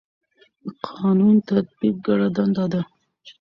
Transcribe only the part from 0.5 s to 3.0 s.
د قانون تطبیق ګډه دنده ده